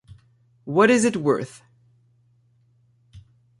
[0.65, 1.61] What Is It Worth?